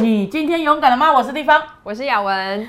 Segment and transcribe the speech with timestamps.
[0.00, 1.12] 你今天勇敢了吗？
[1.12, 2.68] 我是地方，我是雅文。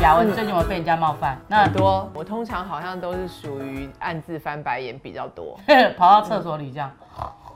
[0.00, 1.36] 雅文，你最近有没有被人家冒犯？
[1.48, 5.58] 那很多，我通常好像都是属于暗自翻白眼比较多。
[5.98, 6.88] 跑到厕所里这样。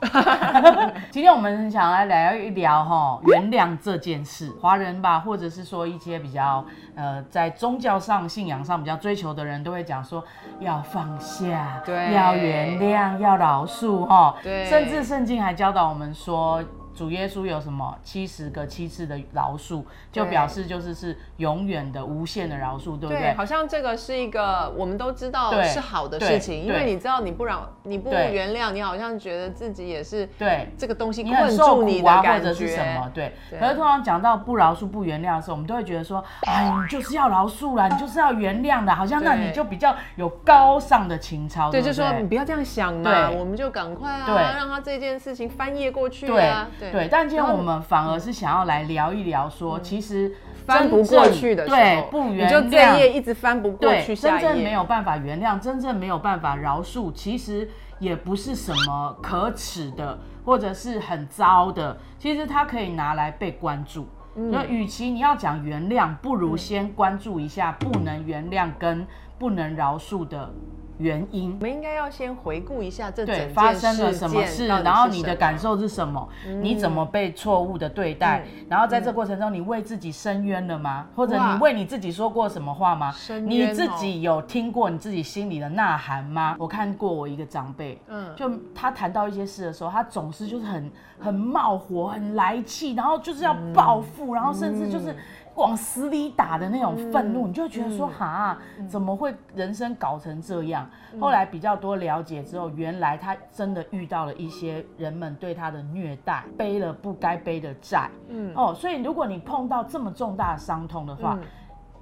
[1.11, 4.51] 今天我们想来聊一聊哈，原谅这件事。
[4.61, 6.63] 华人吧，或者是说一些比较
[6.95, 10.23] 呃，在宗教上、信仰上比较追求的人，都会讲说
[10.59, 14.35] 要放下，对要原谅，要饶恕哈。
[14.43, 16.63] 对甚至圣经还教导我们说。
[16.97, 23.33] 主耶稣有什么七十个七次的饶恕，就表示就是是永远的、无限的饶恕，对不对？
[23.35, 28.31] 好像这个是一个我们都知道是好的事情，因为你知道你不饶你不对。
[28.33, 30.69] 原谅，你好像觉得自己也是对。
[30.75, 33.03] 这个东西困住你的感者是什么？
[33.05, 33.11] 觉。
[33.13, 33.33] 对。
[33.51, 33.59] 对。
[33.59, 44.35] 可是通常讲到不饶恕、不原谅的时候，我们都会觉得说，哎， 你就是要饶恕啦，你就是要原谅的，好像那你就比较有高尚的情操，对，不就说你不要这样想嘛，我们就赶快啊，对。
[44.57, 46.91] 让他这件事情翻页过去对啊。
[46.91, 50.33] 对，但今天我们反而是想要来聊一聊，说其实
[50.65, 64.07] 翻不过去的时候，对，不原你就这谅一页一直翻不过对，去，真正没有办法原谅，真正没有办法饶恕，其实也不是什么可耻的，或者是很糟的，其实它可以拿来被关注。
[64.39, 69.07] 嗯那与其你要讲原谅，不如先关注一下不能原谅跟
[69.39, 70.53] 不能饶恕的
[70.97, 71.61] 原因我。
[71.61, 76.27] 们应该要先回顾一下这整对，件发生了什么事然后你的感受是什么？
[76.61, 78.43] 你怎么被错误的对待？
[78.69, 81.07] 然后在这过程中，你为自己申冤了吗？
[81.15, 83.13] 或者你为你自己说过什么话吗？
[83.45, 86.55] 你自己有听过你自己心里的呐喊吗？
[86.59, 95.15] 我看过我一个长辈，嗯就他谈到一些事的时候，他总是就是很很冒火、很来气，然后就是要报复，然后甚至就是
[95.57, 98.57] 往死里打的那种愤怒，你就会觉得说哈，
[98.87, 100.87] 怎么会人生搞成这样？
[101.19, 108.09] 后来比较多了解之后，原来他真的遇到了一些人们对他的虐待，背了不该背的债。
[108.29, 111.37] 嗯，哦，所以如果你碰到这么重大的伤痛的话，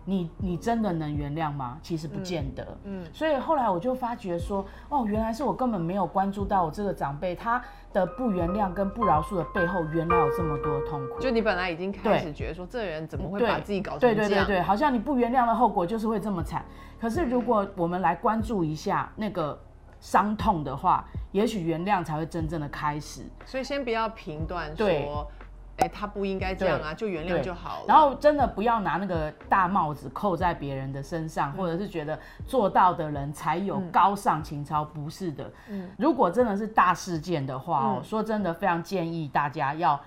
[0.06, 1.78] 你你真的能原谅吗？
[1.82, 2.78] 其实不见得。
[2.84, 7.62] 嗯，所以后来我就发觉说，哦，原来是我根本没有关注到我这个长辈他
[7.92, 11.20] 的不原谅跟不饶恕的背后，原来有这么多痛苦。
[11.20, 14.16] 就你本来已经开始觉得说，这人怎么会把自己搞成这样？
[14.16, 16.64] 对对对，好像你不原谅的后果就是会这么惨。
[17.00, 19.60] 可是如果我们来关注一下那个
[20.00, 23.24] 伤痛的话，也许原谅才会真正的开始。
[23.44, 25.28] 所以先不要评断对说，
[25.78, 27.86] 哎，他不应该这样啊，就原谅就好了。
[27.88, 35.52] 然后真的不要拿那个大帽子扣在别人的身上，或者是觉得做到的人才有高尚情操，不是的。
[35.98, 40.00] 如果真的是大事件的话哦，说真的，非常建议大家要。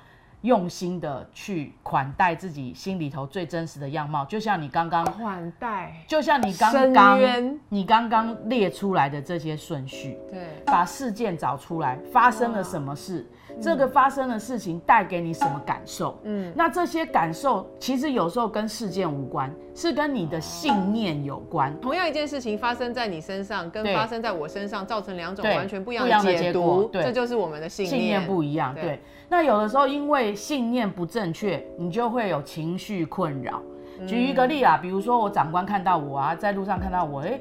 [0.42, 13.26] 用心的去款待自己心里头最真实的样貌，就像你刚刚款待，就像你刚深刚你刚刚列出来的这些顺序，对，把事件找出来，发生了什么事，
[13.60, 16.18] 这个发生的事情带给你什么感受？
[16.22, 21.74] 嗯，那这些感受其实有时候跟事件无关，是跟你的信念有关。
[21.80, 29.00] 同样一件事情发生在你身上，跟对发生在我身上，造成两种完全不一样的解读，对这就是我们的信信念不一样，对对。
[29.28, 33.60] 那有的时候因为信念不正确，你就会有情绪困扰。
[34.06, 37.38] 举一个例啊，比如说我长官看到我啊，在路上看到我，哎、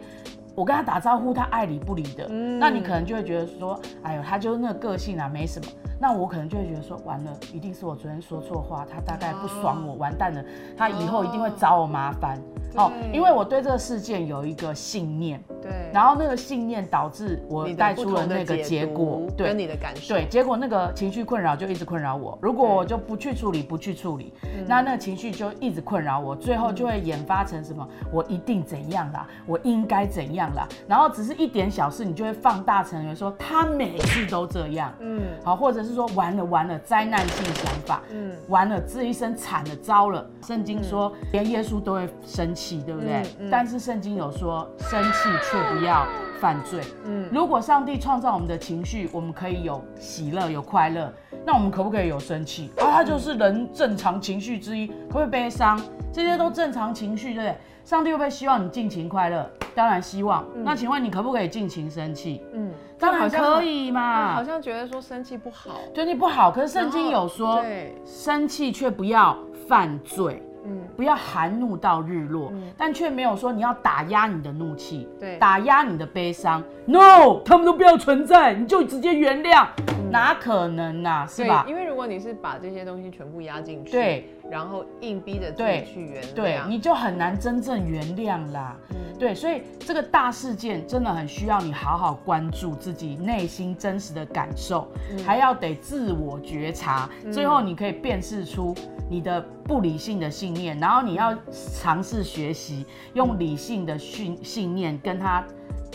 [0.58, 5.68] 我跟他打招呼，他爱理不理的，那你可能就会觉得说，哎呦，他就是那个个性啊，没什么。
[6.02, 10.44] 那我可能就会觉得说，完了，一定是我昨天说错话，他大概不爽我，完蛋了，
[10.76, 12.42] 他以后一定会找我麻烦。
[12.76, 22.38] 哦，因为我对这个事件有一个信念，对，然后那个信念导致我带出了那个结果，对跟你的感受，对，结果那个情绪困扰就一直困扰我。
[22.42, 27.88] 如果我就不去处理，不去处理，嗯那那个情绪就一直困扰我，最后就会演发成什么？
[28.12, 30.68] 我一定怎样啦，我应该怎样啦。
[30.88, 40.26] 然后只是一点小事，你就会放大成为说他每次都这样，嗯，好，或者是说完了完了，灾难性想法，嗯，完了这一生惨了糟了。
[40.46, 43.24] 圣经说连耶稣都会生气，对不对？
[43.52, 46.06] 但是圣经有说生气却不要
[46.40, 46.82] 犯罪。
[47.06, 51.12] 嗯，如果上帝创造我们的情绪，我们可以有喜乐、有快乐，
[51.46, 52.72] 那我们可不可以有生气？
[52.78, 54.88] 啊，它就是人正常情绪之一。
[54.88, 55.80] 可不可以悲伤？
[56.12, 57.56] 这些都正常情绪，对不对？
[57.84, 59.50] 上帝会不会希望你尽情快乐？
[59.74, 60.46] 当然希望。
[60.64, 62.42] 那请问你可不可以尽情生气？
[62.54, 64.34] 嗯，当然可以嘛。
[64.34, 69.38] 好像觉得说生气不好，对你不好，可是圣经有说，对，生气却不要
[69.68, 70.44] 犯罪。
[70.68, 75.38] 嗯，不要含怒到日落，但却没有说你要打压你的怒气，对。
[75.38, 76.62] 打压你的悲伤。
[76.86, 79.66] No，他们都不要存在，你就直接原谅，
[80.12, 81.66] 哪可能呐、是吧？
[81.68, 88.78] 因为如果你是把这些东西全部压进去，对，然后硬逼着自己去原谅，对，你就很难真正原谅啦。
[89.20, 94.88] 对，所以这个大事件真的很需要你好好关注自己内心真实的感受，
[95.26, 98.76] 还要得自我觉察，最后你可以辨识出
[99.10, 101.36] 你的不理性的信念，然后你要
[101.74, 102.86] 尝试学习
[103.16, 105.44] 用理性的信信念跟他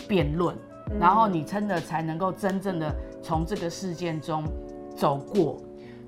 [0.08, 0.56] 辩论，
[0.98, 4.44] 然后你真的才能够真正的从这个事件中
[4.96, 5.58] 走过。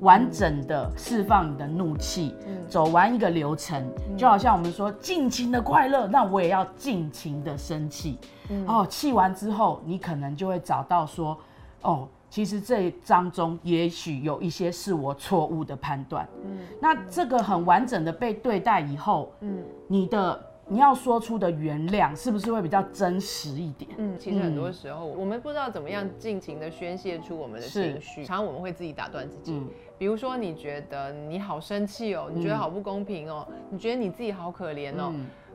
[0.00, 2.34] 完整的释放你的怒气，
[2.68, 3.86] 走完一个流程，
[4.16, 8.18] 就好像我们说尽情的快乐，那我也要尽情的生气。
[8.66, 11.38] 哦，气完之后，你可能就会找到说，
[11.82, 16.28] 哦，其实这一章中也许有一些是我错误的判断。
[16.44, 23.90] 嗯，那这个很完整的被对待以后，嗯，你的你要说出的原谅是不是会比较真实一点？
[23.96, 29.62] 嗯，其实很多时候我们不知道怎么样尽情的宣泄出我们的情绪，常常我们会自己打断自己。
[29.96, 35.12] 比如说，你觉得你好生气哦，你觉得好不公平哦，你觉得你自己好可怜哦，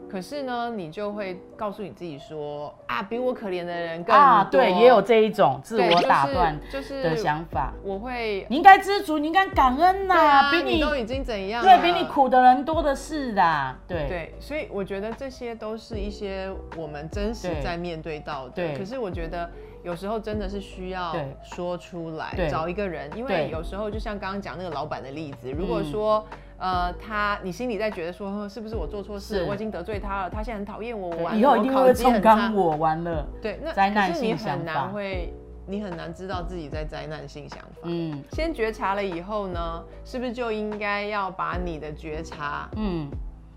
[0.09, 4.47] 可是呢，你就会告诉你自己说啊，比我可怜的人更多。
[4.51, 7.73] 对，也有这一种自我打断就是的想法。
[7.83, 11.63] 我会，你应该知足，你应该感恩呐，比你都已经怎样？
[11.63, 13.77] 对比你苦的人多的是啦。
[13.87, 18.51] 对对，所以我觉得这些都是一些我们真实在面对到的。
[18.51, 19.49] 对，可是我觉得。
[19.81, 26.21] 有时候真的是需要说出来，找一个人，因为有时候就像刚刚讲那个老板的例子，如果说
[26.59, 35.33] 呃他你心里在觉得说是不是我做错事，我已经得罪他了，他现在很讨厌我，我以后一定会冲刚我完了，对，那灾难性想法会，
[35.65, 37.81] 你很难知道自己在灾难性想法。
[37.83, 43.09] 嗯，先觉察了以后呢，是不是就应该要把你的觉察，嗯。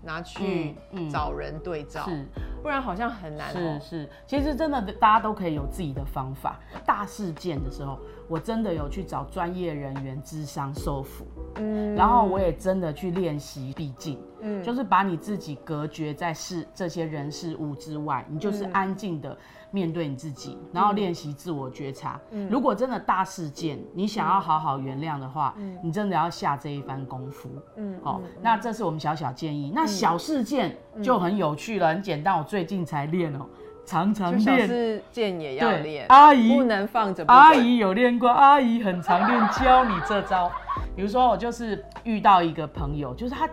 [0.05, 0.75] 拿去
[1.09, 2.25] 找人对照，是，
[2.61, 3.53] 不然好像很难。
[3.53, 6.59] 是是，其实真的大家都可以有自己的方法。
[6.85, 7.97] 大事件的时候，
[8.33, 11.23] 我真的有去找专业人员智商收服，
[11.57, 19.37] 嗯，然后我也真的去练习闭境，嗯，就是把你自己隔绝在事这些人事物之外，你就是安静的。
[19.69, 22.21] 面对你自己，然后练习自我觉察。
[22.47, 27.49] 如果真的大事件，你想要好好原谅的话，你真的要下这一番功夫。
[27.77, 29.71] 嗯，好，那这是我们小小建议。
[29.73, 32.37] 那小事件就很有趣了，很简单。
[32.37, 33.47] 我最近才练哦，
[33.85, 34.41] 常常练。
[34.41, 36.05] 小事件也要练。
[36.09, 37.23] 阿姨不能放着。
[37.27, 40.51] 阿姨有练过，阿姨很常练，教你这招。
[40.95, 43.49] 比如说，我就是遇到一个朋友，就是他，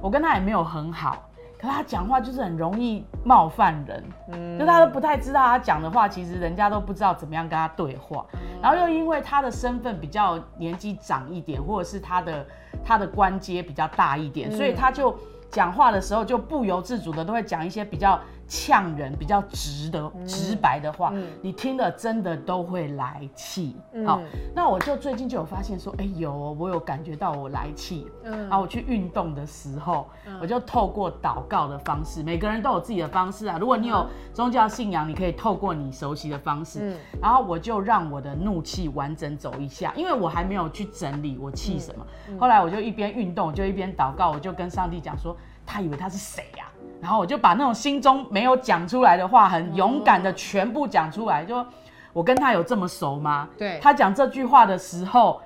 [0.00, 1.26] 我跟他也没有很好。
[1.58, 8.24] 可他讲话就是很容易冒犯人，嗯，就他都不太知道他讲的话，其实人家都不知道怎么样跟他对话。
[8.62, 12.46] 然后又因为他的身份比较年纪长一点，或者是他的
[12.82, 15.14] 他的官阶比较大一点，所以他就
[15.50, 18.18] 讲话的时候就不由自主的都会讲一些比较。
[18.50, 23.76] 呛人比较直的、直白的话，你听了真的都会来气。
[24.04, 24.20] 好，
[24.52, 28.08] 那我就最近就有发现说，哎，有我有感觉到我来气。
[28.24, 30.08] 嗯，然后我去运动的时候，
[30.40, 33.56] 我就透过祷告的方式，每个人都有自己的方式啊。
[33.56, 34.04] 如果你有
[34.34, 36.80] 宗教信仰，你可以透过你熟悉的方式。
[36.82, 42.04] 嗯，然后我就让我的怒气完整走一下，因为我还没有去整理我气什么。
[42.36, 46.66] 后来我就一边运动，就一边祷告，我就跟上帝讲说，他以为他是谁呀？
[47.00, 51.44] 然后我就把那种心中没有讲出来的话，很勇敢的全部讲出来。
[51.44, 51.64] 就
[52.12, 53.48] 我跟他有这么熟吗？
[53.56, 53.78] 对。
[53.82, 55.40] 他讲这句话的时候，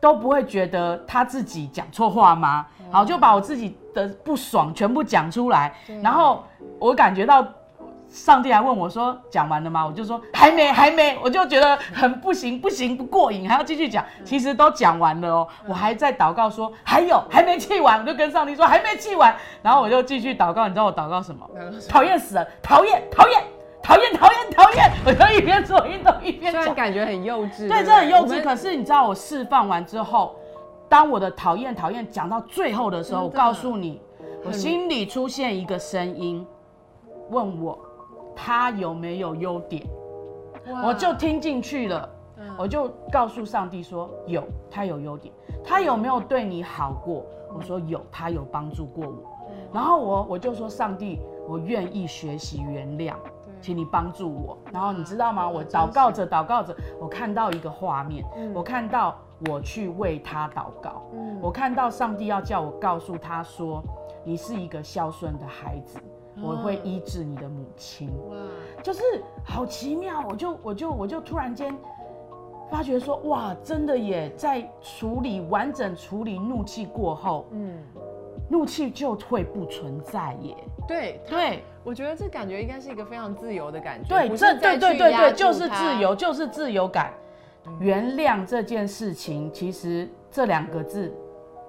[0.00, 2.66] 都不会觉得他自己讲错话吗？
[2.90, 5.74] 好，就把我自己的不爽全部讲出来。
[6.02, 6.44] 然后
[6.78, 7.46] 我感觉到。
[8.16, 14.02] 上帝还问我说：“讲完了吗？”我就说：“还没，还没。”我就觉得很不行，不行，不过瘾，还要继续讲。
[14.24, 20.66] 其实都讲完了哦，我还在祷告说：“还有，还没气完。”我就跟上帝说：“还没气完。”然后我就继续祷告。
[20.66, 21.46] 你知道我祷告什么？
[21.88, 22.46] 讨厌死了！
[22.62, 23.42] 讨厌，讨厌，
[23.82, 24.90] 讨厌，讨厌，讨厌！
[25.04, 27.68] 我就一边做运动一边讲，感觉很幼稚。
[27.68, 28.42] 对，这很幼稚。
[28.42, 30.34] 可是你知道，我释放完之后，
[30.88, 34.00] 当我的讨厌、讨厌讲到最后的时候，我告诉你，
[34.42, 36.46] 我心里出现一个声音，
[37.28, 37.78] 问我。
[38.36, 39.82] 他有没有优点？
[40.84, 42.08] 我就听进去了，
[42.58, 45.34] 我就告诉上帝说有，他有优点。
[45.64, 47.24] 他有没有对你好过？
[47.56, 49.16] 我说有，他有帮助过我。
[49.72, 53.14] 然后我我就说上帝，我愿意学习原谅，
[53.60, 54.58] 请你帮助我。
[54.72, 55.48] 然后你知道吗？
[55.48, 58.24] 我祷告着祷告着，我看到一个画面，
[58.54, 59.16] 我看到
[59.48, 61.02] 我去为他祷告，
[61.40, 63.82] 我看到上帝要叫我告诉他说，
[64.24, 65.98] 你是一个孝顺的孩子。
[66.42, 68.36] 我会医治你的母亲，哇，
[68.82, 69.02] 就是
[69.44, 71.76] 好奇妙，我就我就我就突然间
[72.70, 77.78] 发觉说，哇，真的耶，在处理完整处理怒气过后，嗯，
[78.48, 80.56] 怒气就会不存在耶。
[80.86, 84.08] 对对，我觉得这感觉应该是一个非常自由的感觉。
[84.08, 87.12] 对，这对对对对，就是自由，就是自由感。
[87.80, 90.08] 原谅这件事情，其实。
[90.28, 91.10] 这两个字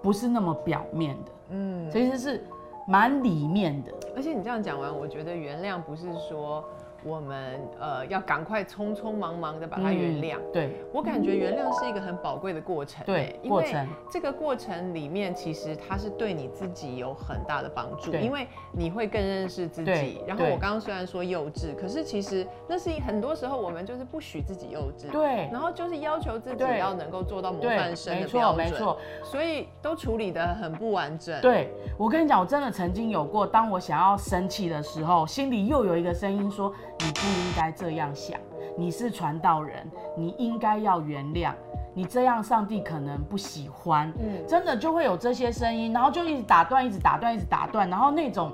[0.01, 2.43] 不是那么表面的，嗯，其实是
[2.87, 3.91] 蛮里面的。
[4.15, 6.63] 而且你这样讲完，我觉得原谅不是说。
[7.03, 10.37] 我们呃要赶快匆匆忙忙的把它原谅。
[10.51, 13.05] 对，我感觉原谅是一个很宝贵的过程。
[13.05, 20.21] 对，过程这个过程里面，其实它是对你自己有很大的帮助，因为你会更认识自己。
[20.25, 25.11] 然后我刚刚虽然说幼稚，可是其实那是很多时候我们就是不许自己幼稚。
[25.11, 25.49] 对。
[25.51, 28.65] 然后就是要求自己要能够做到模范生的标准。
[28.65, 28.99] 没错，没错。
[29.23, 31.39] 所以都处理的很不完整。
[31.41, 36.73] 对，我跟你讲，我真的曾经有过，当我想要生气的时候，心里又有一个声音说。
[37.07, 38.37] 你不应该这样想，
[38.75, 41.53] 你是传道人，你应该要原谅。
[41.93, 44.11] 你这样，上帝可能不喜欢。
[44.19, 48.51] 嗯，真的就会有这些声音，然后就一直打断，一直打断，一直打断，然后那种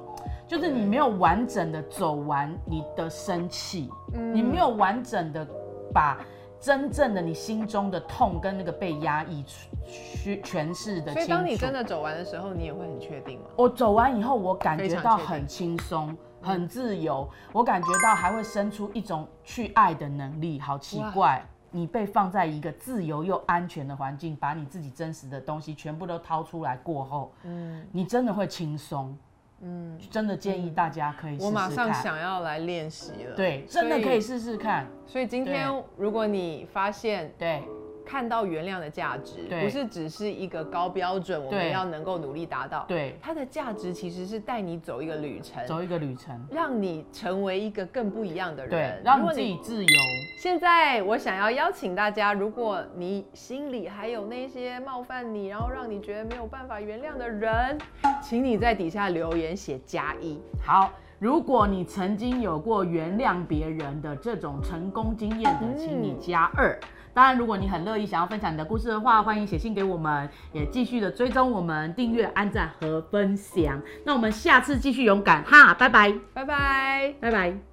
[0.48, 3.90] 就是你没有完整的走完你的生气，
[4.32, 5.46] 你没有完整的
[5.92, 6.20] 把
[6.60, 9.44] 真正的你心中的痛跟那个被压抑
[9.88, 11.12] 去诠释的。
[11.12, 13.46] 所以当你真的走完的时候，你也会很确定吗？
[13.56, 16.16] 我走完以后，我感觉到很轻松。
[16.44, 21.44] 很自由，我感觉到还会生出一种去爱的能力，好奇怪！
[21.72, 29.18] 你被放在一个自由又安全的环境，把你自己真实的东西全部都掏出来过后，嗯，你真的会轻松，
[29.62, 31.38] 嗯，真的建议大家可以。
[31.40, 34.86] 我马上想要来练习了，对，真的可以试试看。
[35.08, 37.64] 所以今天如果你发现，对。
[38.06, 42.86] 看到原谅的价值，不是只是一个高标准，我们要能够努力达到。
[42.88, 50.00] 对，它的价值其实是带你走一个旅程，走一个旅程，让你成为一个更不一样的人，对，让你自己自由。
[50.38, 57.78] 现在我想要邀请大家，如果你心里还有那些冒犯你，然后让你觉得没有办法原谅的人，
[58.22, 60.40] 请你在底下留言写加一。
[60.62, 60.92] 好，
[61.24, 66.78] 如果你曾经有过原谅别人的这种成功经验的，请你加二。
[67.14, 73.82] 当然，如果你很乐意想要分享你的故事的话，欢迎写信给我们，也继续的追踪我们，订阅、按赞和分享。
[74.04, 77.73] 那我们下次继续勇敢哈，拜拜，拜拜，拜拜。